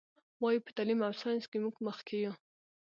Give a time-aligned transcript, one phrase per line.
[0.41, 2.33] وایي: په تعلیم او ساینس کې موږ مخکې یو.